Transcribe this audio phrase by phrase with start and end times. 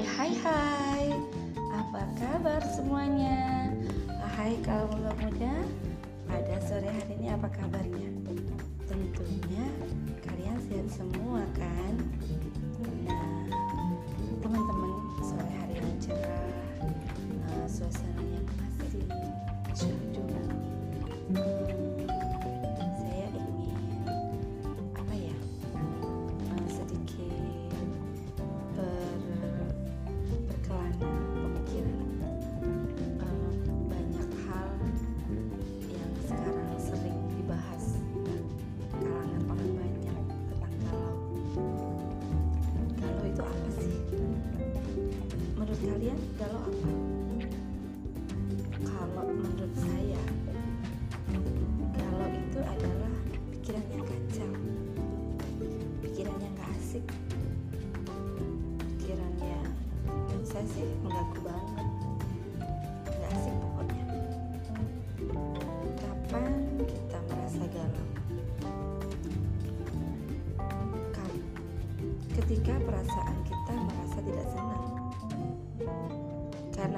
[0.00, 1.06] Hai hai hai.
[1.76, 3.68] Apa kabar semuanya?
[4.32, 5.52] Hai kalau muda-muda
[6.24, 8.08] Pada sore hari ini apa kabarnya?
[8.88, 9.68] Tentunya
[10.24, 12.00] kalian sehat semua kan?
[13.04, 13.59] Nah
[46.00, 47.28] kalian galau apa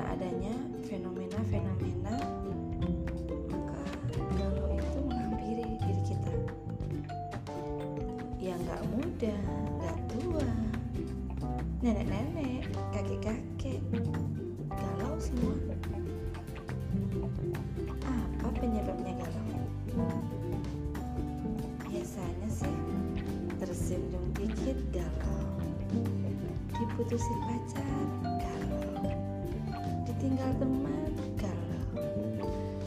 [0.03, 0.55] karena adanya
[0.91, 2.19] fenomena-fenomena
[3.55, 3.79] maka
[4.35, 6.35] galau itu menghampiri diri kita
[8.43, 9.37] yang nggak muda
[9.79, 10.51] nggak tua
[11.87, 13.79] nenek-nenek, kakek-kakek,
[14.71, 15.55] galau semua.
[18.07, 19.63] Apa penyebabnya galau?
[21.87, 22.75] Biasanya sih
[23.63, 25.63] tersinggung dikit galau,
[26.75, 27.62] diputusin pacar
[30.23, 31.99] ditinggal teman galau,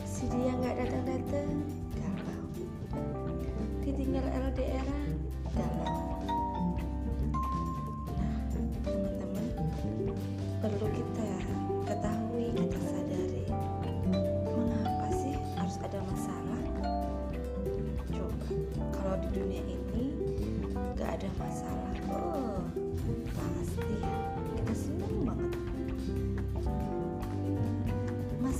[0.07, 1.67] si dia nggak datang-datang
[1.99, 2.43] galau,
[3.83, 4.87] ditinggal LDR
[5.51, 5.99] galau.
[8.87, 9.47] teman-teman
[10.63, 11.31] perlu kita
[11.91, 12.24] ketahui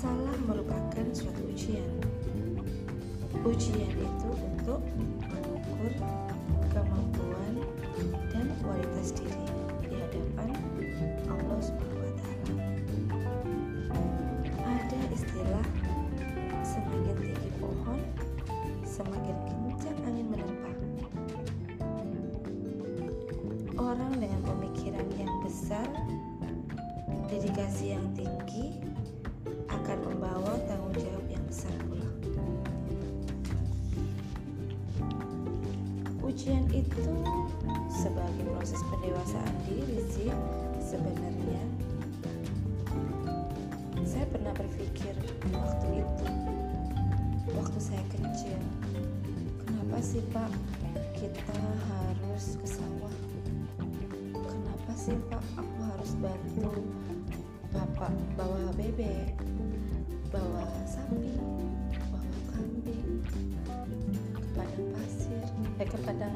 [0.06, 1.90] masalah merupakan suatu ujian
[3.42, 4.78] ujian itu untuk
[5.26, 5.94] mengukur
[6.70, 7.54] kemampuan
[8.30, 9.50] dan kualitas diri
[9.82, 10.54] di hadapan
[11.26, 12.70] Allah taala.
[14.62, 15.68] Ada istilah
[16.62, 17.98] semakin tinggi pohon,
[18.86, 20.72] semakin kencang angin menerpa.
[23.74, 25.90] Orang dengan pemikiran yang besar,
[27.26, 28.86] dedikasi yang tinggi
[36.46, 37.10] Ujian itu
[37.90, 40.30] sebagai proses pendewasaan diri sih
[40.78, 41.64] sebenarnya.
[44.06, 45.18] Saya pernah berpikir
[45.50, 46.28] waktu itu,
[47.50, 48.62] waktu saya kecil,
[49.66, 50.54] kenapa sih Pak
[51.18, 51.58] kita
[51.90, 53.16] harus ke sawah?
[54.30, 56.78] Kenapa sih Pak aku harus bantu
[57.74, 59.34] Bapak bawa bebek,
[65.96, 66.36] ke padang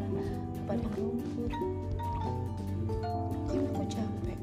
[3.52, 4.40] ke aku capek,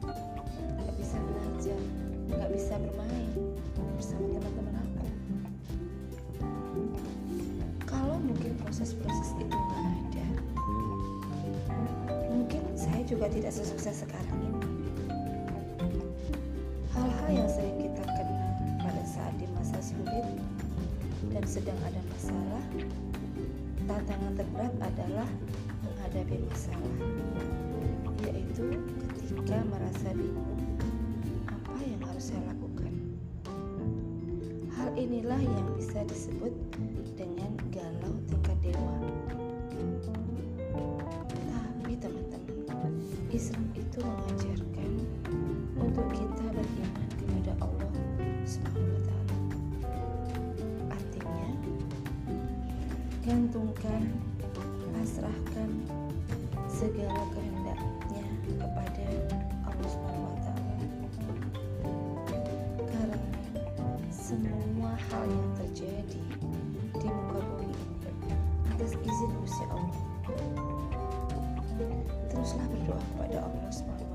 [0.77, 1.81] nggak bisa belajar,
[2.29, 3.33] nggak bisa bermain
[3.97, 5.09] bersama teman-teman aku.
[7.89, 10.29] Kalau mungkin proses-proses itu nggak ada,
[12.29, 14.69] mungkin saya juga tidak sesukses sekarang ini.
[16.93, 18.53] Hal-hal yang sering kita kena
[18.85, 20.29] pada saat di masa sulit
[21.33, 22.65] dan sedang ada masalah,
[23.87, 25.29] tantangan terberat adalah
[25.87, 26.95] menghadapi masalah,
[28.27, 28.83] yaitu
[29.15, 30.59] ketika merasa bingung
[31.47, 32.93] apa yang harus saya lakukan.
[34.75, 36.51] Hal inilah yang bisa disebut
[37.15, 38.99] dengan galau tingkat dewa.
[41.47, 42.93] Tapi teman-teman,
[43.31, 44.91] Islam itu mengajarkan
[45.79, 47.91] untuk kita beriman kepada Allah
[48.43, 49.06] Subhanahu
[53.27, 54.07] gantungkan,
[54.95, 55.71] pasrahkan
[56.71, 59.07] segala kehendaknya kepada
[59.67, 60.55] Allah Subhanahu wa.
[62.87, 63.19] Karena
[64.15, 66.23] semua hal yang terjadi
[67.03, 68.35] di muka bumi ini
[68.71, 70.03] atas izin Gusti Allah.
[72.31, 74.06] Teruslah berdoa kepada Allah Subhanahu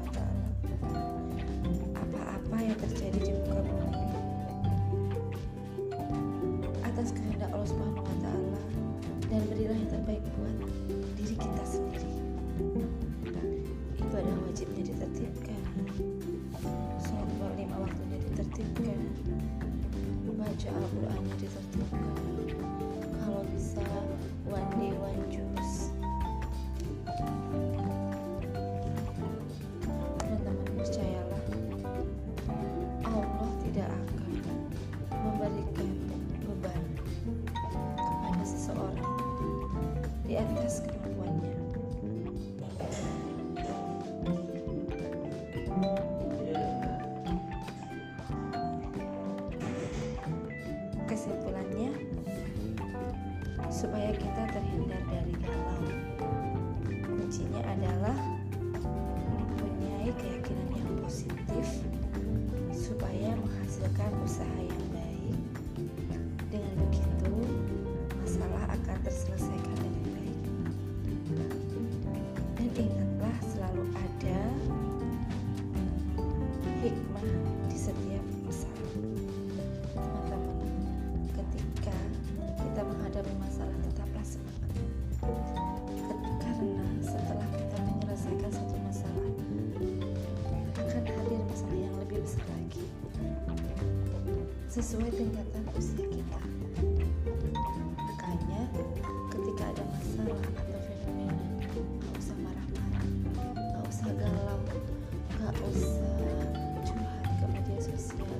[9.31, 10.55] dan berilah yang terbaik buat
[11.15, 12.11] diri kita sendiri.
[13.95, 15.63] Itu adalah wajibnya ditertibkan.
[16.99, 18.99] Sholat lima waktunya ditertibkan.
[20.35, 22.00] Baca Al-Qur'annya ditertibkan.
[40.31, 41.55] Di atas kemampuannya.
[51.03, 51.91] Kesimpulannya
[53.67, 55.83] supaya kita terhindar dari galau
[56.87, 58.15] kuncinya adalah
[59.59, 61.83] mempunyai keyakinan yang positif
[62.71, 65.39] supaya menghasilkan usaha yang baik.
[66.47, 67.35] Dengan begitu
[68.23, 69.50] masalah akan terselesaikan
[94.71, 96.39] sesuai tingkatan usia kita.
[97.99, 98.71] Makanya
[99.27, 101.35] ketika ada masalah atau fenomena
[101.99, 103.05] gak usah marah-marah
[103.51, 104.63] gak usah galau
[105.43, 106.07] gak usah
[106.87, 108.31] curhat ke media sosial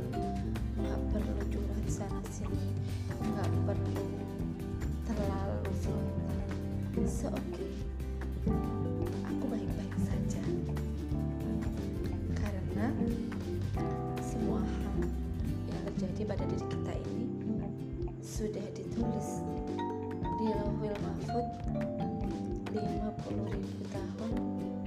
[0.80, 2.80] gak perlu curhat sana sini
[3.20, 4.08] gak perlu
[5.04, 7.71] terlalu frontal so oke
[21.32, 24.32] Lauhul Mahfud 50 ribu tahun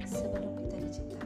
[0.05, 1.24] sebelum kita diciptakan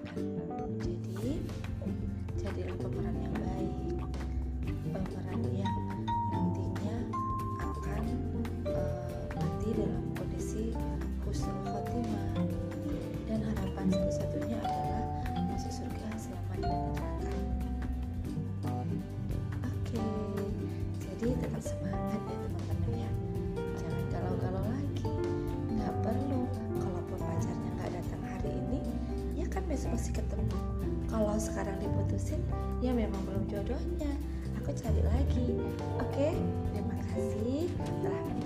[29.79, 30.59] besok masih ketemu.
[31.07, 32.43] Kalau sekarang diputusin
[32.83, 34.11] ya memang belum jodohnya.
[34.59, 35.55] Aku cari lagi.
[36.03, 36.35] Oke?
[36.75, 37.71] Terima kasih.
[38.03, 38.38] Telah